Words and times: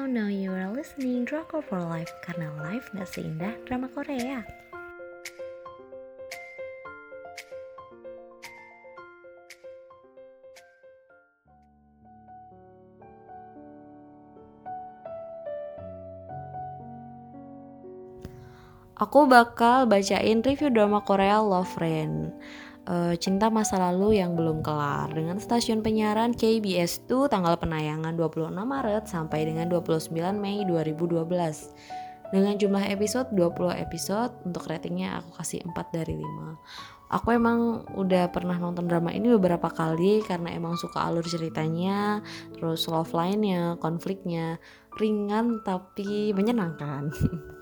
Now, 0.00 0.08
now 0.08 0.32
you 0.32 0.48
are 0.56 0.72
listening 0.72 1.28
Drama 1.28 1.60
for 1.60 1.76
Life 1.76 2.08
karena 2.24 2.48
life 2.64 2.88
gak 2.96 3.04
seindah 3.04 3.52
drama 3.68 3.84
Korea. 3.92 4.40
Aku 18.96 19.28
bakal 19.28 19.84
bacain 19.84 20.40
review 20.40 20.72
drama 20.72 21.04
Korea 21.04 21.44
Love 21.44 21.68
Friend 21.76 22.32
uh, 22.90 23.14
Cinta 23.16 23.46
Masa 23.48 23.78
Lalu 23.78 24.18
yang 24.18 24.34
belum 24.34 24.66
kelar 24.66 25.14
dengan 25.14 25.38
stasiun 25.38 25.80
penyiaran 25.80 26.34
KBS 26.34 27.06
2 27.06 27.30
tanggal 27.30 27.54
penayangan 27.56 28.18
26 28.18 28.50
Maret 28.50 29.04
sampai 29.06 29.46
dengan 29.46 29.70
29 29.70 30.10
Mei 30.34 30.66
2012 30.66 31.30
dengan 32.30 32.54
jumlah 32.54 32.84
episode 32.90 33.30
20 33.34 33.74
episode 33.78 34.32
untuk 34.46 34.66
ratingnya 34.70 35.22
aku 35.22 35.38
kasih 35.38 35.62
4 35.66 35.74
dari 35.94 36.14
5 36.18 37.10
aku 37.10 37.28
emang 37.34 37.82
udah 37.98 38.30
pernah 38.30 38.54
nonton 38.54 38.86
drama 38.86 39.10
ini 39.10 39.34
beberapa 39.34 39.66
kali 39.66 40.22
karena 40.22 40.54
emang 40.54 40.78
suka 40.78 41.10
alur 41.10 41.26
ceritanya 41.26 42.22
terus 42.54 42.86
love 42.86 43.10
line-nya 43.10 43.74
konfliknya 43.82 44.62
ringan 44.94 45.58
tapi 45.66 46.30
menyenangkan 46.30 47.10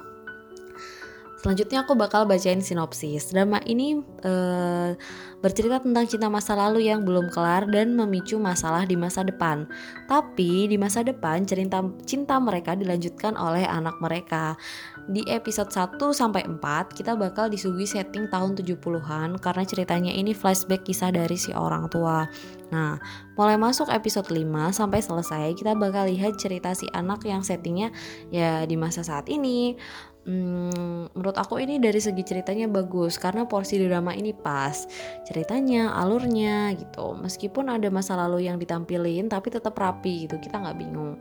Selanjutnya 1.38 1.87
aku 1.87 1.95
bakal 1.95 2.27
bacain 2.27 2.59
sinopsis. 2.59 3.30
Drama 3.30 3.62
ini 3.62 4.02
uh, 4.27 4.91
bercerita 5.38 5.78
tentang 5.78 6.11
cinta 6.11 6.27
masa 6.27 6.59
lalu 6.59 6.91
yang 6.91 7.06
belum 7.06 7.30
kelar 7.30 7.70
dan 7.70 7.95
memicu 7.95 8.42
masalah 8.42 8.83
di 8.83 8.98
masa 8.98 9.23
depan. 9.23 9.70
Tapi 10.11 10.66
di 10.66 10.74
masa 10.74 11.06
depan 11.06 11.47
cerita 11.47 11.78
cinta 12.02 12.42
mereka 12.42 12.74
dilanjutkan 12.74 13.38
oleh 13.38 13.62
anak 13.62 14.02
mereka. 14.02 14.59
Di 15.08 15.22
episode 15.30 15.70
1 15.70 15.97
sampai 16.11 16.42
4 16.42 16.58
kita 16.98 17.14
bakal 17.14 17.47
disuguhi 17.47 17.86
setting 17.86 18.27
tahun 18.28 18.58
70-an 18.58 19.39
karena 19.39 19.64
ceritanya 19.64 20.12
ini 20.12 20.34
flashback 20.34 20.83
kisah 20.84 21.14
dari 21.14 21.39
si 21.39 21.55
orang 21.55 21.86
tua. 21.86 22.27
Nah, 22.69 23.00
mulai 23.39 23.56
masuk 23.56 23.89
episode 23.89 24.28
5 24.28 24.45
sampai 24.77 25.00
selesai 25.00 25.56
kita 25.56 25.73
bakal 25.73 26.05
lihat 26.05 26.36
cerita 26.36 26.77
si 26.77 26.84
anak 26.92 27.25
yang 27.25 27.41
settingnya 27.41 27.89
ya 28.28 28.69
di 28.69 28.77
masa 28.77 29.00
saat 29.00 29.30
ini 29.33 29.78
hmm, 30.29 31.17
menurut 31.17 31.37
aku 31.41 31.57
ini 31.57 31.81
dari 31.81 31.97
segi 31.97 32.21
ceritanya 32.21 32.69
bagus 32.69 33.17
karena 33.17 33.48
porsi 33.48 33.81
drama 33.81 34.12
ini 34.12 34.37
pas. 34.37 34.85
Ceritanya 35.25 35.97
alurnya 35.97 36.77
gitu. 36.77 37.17
Meskipun 37.17 37.73
ada 37.73 37.89
masa 37.89 38.15
lalu 38.15 38.45
yang 38.45 38.61
ditampilin 38.61 39.33
tapi 39.33 39.48
tetap 39.48 39.73
rapi 39.73 40.29
gitu 40.29 40.37
kita 40.37 40.61
nggak 40.61 40.77
bingung. 40.77 41.17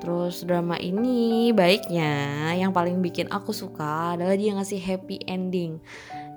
Terus 0.00 0.42
drama 0.48 0.80
ini 0.80 1.52
baiknya 1.52 2.52
yang 2.56 2.72
paling 2.72 3.04
bikin 3.04 3.28
aku 3.28 3.52
suka 3.52 4.16
adalah 4.16 4.34
dia 4.34 4.56
ngasih 4.56 4.80
happy 4.80 5.20
ending. 5.28 5.76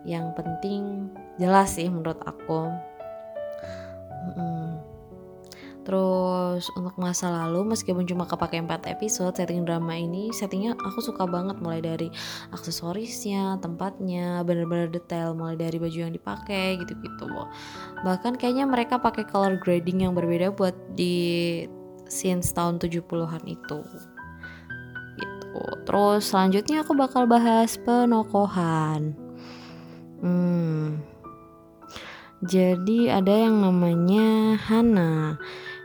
Yang 0.04 0.36
penting 0.36 1.08
jelas 1.40 1.80
sih 1.80 1.88
menurut 1.88 2.20
aku. 2.28 2.68
Hmm. 4.36 4.69
Terus 5.88 6.68
untuk 6.76 6.94
masa 7.00 7.32
lalu 7.32 7.74
meskipun 7.74 8.04
cuma 8.04 8.28
kepake 8.28 8.60
4 8.62 8.86
episode 8.94 9.34
setting 9.40 9.64
drama 9.64 9.96
ini 9.96 10.30
settingnya 10.30 10.76
aku 10.76 11.00
suka 11.00 11.24
banget 11.24 11.58
mulai 11.64 11.80
dari 11.80 12.12
aksesorisnya, 12.52 13.58
tempatnya, 13.64 14.44
bener-bener 14.44 14.92
detail 14.92 15.34
mulai 15.34 15.56
dari 15.56 15.80
baju 15.80 15.98
yang 15.98 16.14
dipakai 16.14 16.78
gitu-gitu. 16.84 17.26
Bahkan 18.04 18.38
kayaknya 18.38 18.68
mereka 18.68 19.00
pakai 19.00 19.24
color 19.26 19.58
grading 19.58 20.04
yang 20.04 20.14
berbeda 20.14 20.52
buat 20.54 20.76
di 20.94 21.66
scenes 22.12 22.52
tahun 22.52 22.78
70-an 22.78 23.44
itu. 23.48 23.80
Gitu. 25.16 25.64
Terus 25.88 26.22
selanjutnya 26.28 26.84
aku 26.84 26.94
bakal 26.94 27.24
bahas 27.26 27.80
penokohan. 27.80 29.16
Hmm. 30.20 31.00
Jadi 32.40 33.12
ada 33.12 33.36
yang 33.36 33.60
namanya 33.60 34.56
Hana 34.64 35.36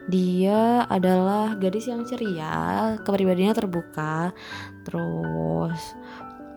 dia 0.08 0.84
adalah 0.84 1.56
gadis 1.56 1.88
yang 1.88 2.04
ceria 2.04 2.96
kepribadiannya 3.00 3.56
terbuka. 3.56 4.36
Terus 4.84 5.80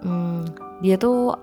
hmm, 0.04 0.42
dia 0.84 1.00
tuh 1.00 1.36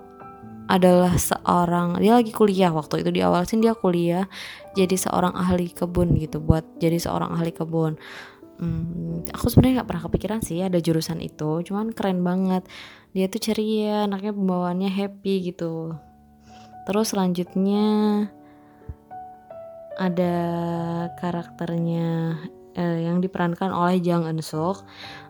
adalah 0.65 1.13
seorang 1.13 2.01
dia 2.01 2.17
lagi 2.17 2.33
kuliah 2.33 2.73
waktu 2.73 3.05
itu 3.05 3.13
di 3.13 3.21
awal 3.21 3.45
sih 3.45 3.61
dia 3.61 3.77
kuliah 3.77 4.25
jadi 4.73 4.97
seorang 4.97 5.37
ahli 5.37 5.69
kebun 5.69 6.17
gitu 6.17 6.41
buat 6.41 6.65
jadi 6.81 6.97
seorang 6.97 7.33
ahli 7.37 7.53
kebun. 7.53 7.97
Hmm, 8.55 9.27
aku 9.35 9.51
sebenarnya 9.51 9.83
nggak 9.83 9.89
pernah 9.91 10.03
kepikiran 10.07 10.39
sih 10.39 10.63
ada 10.63 10.79
jurusan 10.79 11.19
itu 11.21 11.61
cuman 11.65 11.93
keren 11.93 12.21
banget. 12.21 12.65
Dia 13.15 13.31
tuh 13.31 13.41
ceria 13.41 14.09
anaknya 14.09 14.35
pembawaannya 14.35 14.89
happy 14.91 15.53
gitu. 15.53 15.95
Terus 16.85 17.13
selanjutnya 17.13 17.85
ada 19.95 20.35
karakternya 21.19 22.39
eh, 22.75 23.07
yang 23.07 23.23
diperankan 23.23 23.71
oleh 23.71 24.03
Jang 24.03 24.27
Eun 24.27 24.43
Suk. 24.43 24.83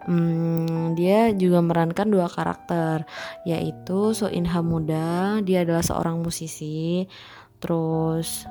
Hmm, 0.06 0.94
dia 0.98 1.34
juga 1.34 1.62
merankan 1.62 2.10
dua 2.10 2.30
karakter, 2.30 3.06
yaitu 3.46 4.14
So 4.14 4.30
In 4.30 4.50
Ha 4.50 4.62
muda, 4.66 5.40
dia 5.46 5.62
adalah 5.66 5.86
seorang 5.86 6.22
musisi. 6.22 7.06
Terus 7.62 8.46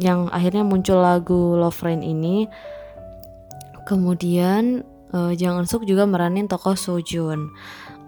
yang 0.00 0.32
akhirnya 0.32 0.64
muncul 0.64 1.02
lagu 1.02 1.58
Love 1.58 1.82
Rain 1.82 2.02
ini. 2.02 2.46
Kemudian 3.86 4.86
uh, 5.10 5.34
Jang 5.34 5.58
Eun 5.58 5.66
Suk 5.66 5.82
juga 5.82 6.06
meranin 6.06 6.46
tokoh 6.46 6.78
Jun. 7.02 7.50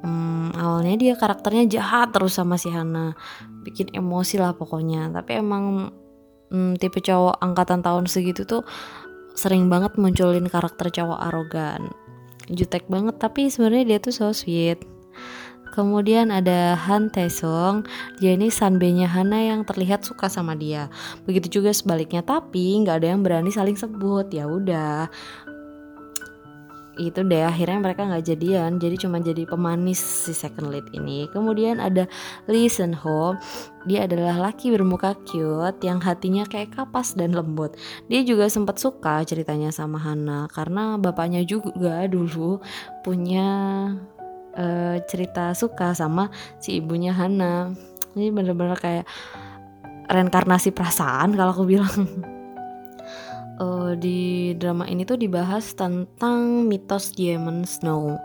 Hmm, 0.03 0.51
awalnya 0.59 0.99
dia 0.99 1.15
karakternya 1.15 1.71
jahat 1.71 2.11
terus 2.11 2.35
sama 2.35 2.59
si 2.59 2.75
Hana, 2.75 3.15
bikin 3.63 3.95
emosi 3.95 4.43
lah 4.43 4.51
pokoknya. 4.55 5.15
Tapi 5.15 5.39
emang 5.39 5.95
hmm, 6.53 6.77
tipe 6.77 7.01
cowok 7.01 7.41
angkatan 7.41 7.81
tahun 7.81 8.05
segitu 8.05 8.45
tuh 8.45 8.63
sering 9.33 9.73
banget 9.73 9.97
munculin 9.97 10.45
karakter 10.47 10.93
cowok 10.93 11.19
arogan 11.33 11.89
jutek 12.53 12.85
banget 12.93 13.17
tapi 13.17 13.49
sebenarnya 13.49 13.97
dia 13.97 13.99
tuh 13.99 14.13
so 14.13 14.29
sweet 14.37 14.85
Kemudian 15.73 16.29
ada 16.29 16.77
Han 16.77 17.09
Taesung, 17.09 17.89
dia 18.21 18.37
ini 18.37 18.53
sanbenya 18.53 19.09
Hana 19.09 19.41
yang 19.41 19.65
terlihat 19.65 20.05
suka 20.05 20.29
sama 20.29 20.53
dia. 20.53 20.93
Begitu 21.25 21.61
juga 21.61 21.73
sebaliknya, 21.73 22.21
tapi 22.21 22.77
nggak 22.85 23.01
ada 23.01 23.09
yang 23.17 23.25
berani 23.25 23.49
saling 23.49 23.73
sebut. 23.73 24.29
Ya 24.37 24.45
udah, 24.45 25.09
itu 27.01 27.25
deh 27.25 27.41
akhirnya 27.41 27.81
mereka 27.81 28.05
nggak 28.05 28.25
jadian. 28.27 28.77
Jadi 28.77 28.97
cuma 29.01 29.17
jadi 29.23 29.49
pemanis 29.49 30.01
si 30.01 30.33
second 30.37 30.69
lead 30.69 30.85
ini. 30.93 31.25
Kemudian 31.33 31.81
ada 31.81 32.05
Lee 32.49 32.69
Sun 32.69 32.93
Ho. 32.93 33.37
Dia 33.89 34.05
adalah 34.05 34.51
laki 34.51 34.71
bermuka 34.71 35.17
cute 35.25 35.81
yang 35.83 35.99
hatinya 36.05 36.45
kayak 36.45 36.77
kapas 36.77 37.17
dan 37.17 37.33
lembut. 37.33 37.75
Dia 38.13 38.21
juga 38.23 38.47
sempat 38.53 38.77
suka 38.77 39.25
ceritanya 39.25 39.73
sama 39.73 39.97
Hana. 39.97 40.47
Karena 40.53 41.01
bapaknya 41.01 41.41
juga 41.49 42.05
dulu 42.07 42.61
punya 43.01 43.49
uh, 44.57 44.97
cerita 45.09 45.57
suka 45.57 45.97
sama 45.97 46.29
si 46.61 46.79
ibunya 46.81 47.17
Hana. 47.17 47.73
Ini 48.13 48.29
bener-bener 48.29 48.77
kayak 48.77 49.09
reinkarnasi 50.13 50.77
perasaan 50.77 51.33
kalau 51.33 51.57
aku 51.57 51.65
bilang 51.65 51.89
uh, 53.63 53.93
di 53.95 54.53
drama 54.59 54.85
ini 54.91 55.07
tuh 55.07 55.17
dibahas 55.17 55.73
tentang 55.79 56.67
mitos 56.67 57.15
Diamond 57.15 57.65
Snow. 57.65 58.19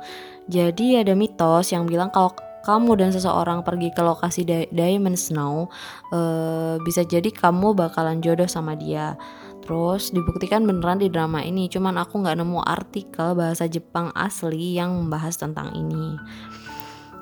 Jadi 0.49 0.97
ada 0.97 1.13
mitos 1.13 1.69
yang 1.69 1.85
bilang 1.85 2.09
kalau 2.09 2.33
kamu 2.65 2.99
dan 2.99 3.09
seseorang 3.15 3.63
pergi 3.63 3.95
ke 3.95 4.03
lokasi 4.03 4.43
Di 4.43 4.67
Diamond 4.73 5.15
Snow, 5.15 5.71
uh, 6.11 6.75
bisa 6.83 7.05
jadi 7.07 7.29
kamu 7.31 7.77
bakalan 7.77 8.19
jodoh 8.19 8.49
sama 8.49 8.75
dia. 8.75 9.15
Terus 9.63 10.11
dibuktikan 10.15 10.63
beneran 10.63 10.99
di 10.99 11.11
drama 11.11 11.43
ini, 11.43 11.67
cuman 11.67 11.99
aku 11.99 12.23
nggak 12.23 12.39
nemu 12.39 12.59
artikel 12.63 13.35
bahasa 13.35 13.67
Jepang 13.67 14.11
asli 14.15 14.79
yang 14.79 14.95
membahas 14.95 15.35
tentang 15.39 15.75
ini. 15.75 16.15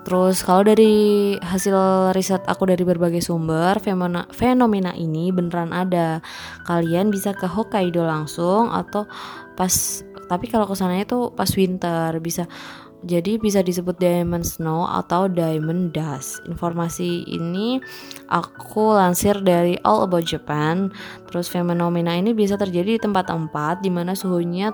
Terus 0.06 0.46
kalau 0.46 0.62
dari 0.62 1.34
hasil 1.42 1.74
riset 2.14 2.46
aku 2.46 2.70
dari 2.70 2.86
berbagai 2.86 3.26
sumber, 3.26 3.82
fenomena, 3.82 4.30
fenomena 4.30 4.94
ini 4.94 5.34
beneran 5.34 5.74
ada. 5.74 6.22
Kalian 6.70 7.10
bisa 7.10 7.34
ke 7.34 7.50
Hokkaido 7.50 8.06
langsung 8.06 8.70
atau 8.70 9.10
pas 9.58 9.74
tapi 10.30 10.46
kalau 10.46 10.70
ke 10.70 10.78
sananya 10.78 11.06
tuh 11.10 11.34
pas 11.34 11.50
winter 11.58 12.18
bisa 12.22 12.46
jadi 13.06 13.38
bisa 13.38 13.62
disebut 13.62 14.02
diamond 14.02 14.42
snow 14.42 14.90
atau 14.90 15.30
diamond 15.30 15.94
dust. 15.94 16.42
Informasi 16.50 17.26
ini 17.30 17.78
aku 18.34 18.98
lansir 18.98 19.38
dari 19.46 19.78
All 19.86 20.10
About 20.10 20.26
Japan. 20.26 20.90
Terus 21.30 21.46
fenomena 21.46 22.18
ini 22.18 22.34
bisa 22.34 22.58
terjadi 22.58 22.98
di 22.98 23.02
tempat-tempat 23.02 23.86
di 23.86 23.94
mana 23.94 24.18
suhunya 24.18 24.74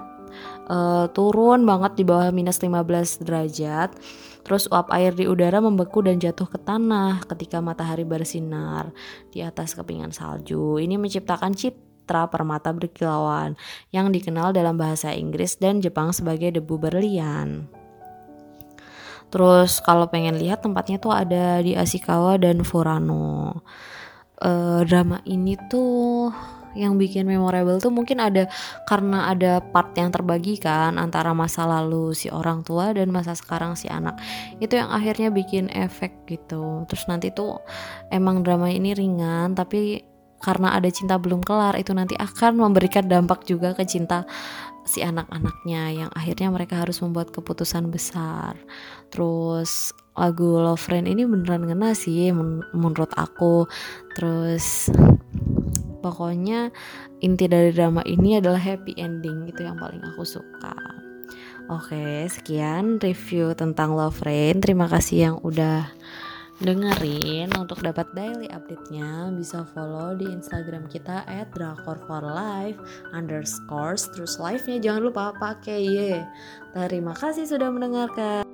uh, 0.68 1.06
turun 1.12 1.64
banget 1.64 2.00
di 2.00 2.04
bawah 2.04 2.30
minus 2.34 2.60
15 2.60 3.24
derajat 3.24 3.92
Terus 4.42 4.66
uap 4.74 4.90
air 4.90 5.14
di 5.14 5.30
udara 5.30 5.62
membeku 5.62 6.02
dan 6.02 6.18
jatuh 6.18 6.50
ke 6.50 6.58
tanah 6.58 7.22
ketika 7.30 7.62
matahari 7.62 8.02
bersinar 8.02 8.90
di 9.30 9.46
atas 9.46 9.78
kepingan 9.78 10.10
salju. 10.10 10.82
Ini 10.82 10.98
menciptakan 10.98 11.54
Citra 11.54 12.26
permata 12.26 12.74
berkilauan 12.74 13.54
yang 13.94 14.10
dikenal 14.10 14.52
dalam 14.52 14.82
bahasa 14.82 15.14
Inggris 15.14 15.62
dan 15.62 15.78
Jepang 15.80 16.10
sebagai 16.10 16.58
debu 16.58 16.82
berlian. 16.82 17.70
Terus 19.32 19.80
kalau 19.80 20.12
pengen 20.12 20.36
lihat 20.42 20.66
tempatnya 20.66 21.00
tuh 21.00 21.16
ada 21.16 21.64
di 21.64 21.78
Ashikawa 21.78 22.36
dan 22.42 22.68
Furano. 22.68 23.64
Uh, 24.42 24.82
drama 24.90 25.22
ini 25.30 25.54
tuh 25.70 26.34
yang 26.78 26.96
bikin 26.96 27.28
memorable 27.28 27.78
tuh 27.78 27.92
mungkin 27.92 28.24
ada 28.24 28.48
karena 28.88 29.32
ada 29.32 29.60
part 29.60 29.92
yang 29.96 30.10
terbagi 30.10 30.60
kan 30.60 30.96
antara 30.96 31.36
masa 31.36 31.68
lalu 31.68 32.16
si 32.16 32.32
orang 32.32 32.64
tua 32.64 32.96
dan 32.96 33.12
masa 33.12 33.36
sekarang 33.36 33.76
si 33.76 33.92
anak. 33.92 34.18
Itu 34.64 34.80
yang 34.80 34.90
akhirnya 34.92 35.32
bikin 35.32 35.68
efek 35.72 36.28
gitu. 36.28 36.86
Terus 36.88 37.04
nanti 37.12 37.32
tuh 37.32 37.60
emang 38.10 38.44
drama 38.46 38.72
ini 38.72 38.96
ringan 38.96 39.54
tapi 39.58 40.12
karena 40.42 40.74
ada 40.74 40.90
cinta 40.90 41.22
belum 41.22 41.46
kelar 41.46 41.78
itu 41.78 41.94
nanti 41.94 42.18
akan 42.18 42.58
memberikan 42.58 43.06
dampak 43.06 43.46
juga 43.46 43.78
ke 43.78 43.86
cinta 43.86 44.26
si 44.82 45.06
anak-anaknya 45.06 45.94
yang 45.94 46.10
akhirnya 46.18 46.50
mereka 46.50 46.82
harus 46.82 46.98
membuat 47.06 47.30
keputusan 47.30 47.94
besar. 47.94 48.58
Terus 49.14 49.94
lagu 50.18 50.58
Love 50.58 50.82
Friend 50.82 51.06
ini 51.06 51.24
beneran 51.24 51.70
ngena 51.70 51.94
sih 51.94 52.34
men 52.34 52.66
menurut 52.74 53.14
aku. 53.16 53.70
Terus 54.18 54.90
pokoknya 56.02 56.74
inti 57.22 57.46
dari 57.46 57.72
drama 57.72 58.02
ini 58.04 58.42
adalah 58.42 58.60
happy 58.60 58.98
ending 58.98 59.48
itu 59.48 59.62
yang 59.64 59.78
paling 59.78 60.02
aku 60.02 60.26
suka. 60.26 60.76
Oke 61.72 62.28
sekian 62.28 63.00
review 63.00 63.56
tentang 63.56 63.96
Love 63.96 64.20
Friend 64.20 64.60
terima 64.60 64.92
kasih 64.92 65.32
yang 65.32 65.38
udah 65.46 65.88
dengerin. 66.62 67.50
Untuk 67.58 67.82
dapat 67.82 68.10
daily 68.14 68.52
update-nya 68.54 69.34
bisa 69.34 69.66
follow 69.74 70.14
di 70.14 70.30
Instagram 70.30 70.86
kita 70.92 71.26
at 71.26 71.50
drakor 71.56 71.98
for 72.06 72.22
life 72.22 72.78
underscore 73.16 73.98
terus 74.14 74.38
live-nya 74.38 74.78
jangan 74.78 75.02
lupa 75.10 75.34
pakai 75.40 75.80
ye 75.82 76.14
terima 76.76 77.18
kasih 77.18 77.50
sudah 77.50 77.72
mendengarkan 77.74 78.51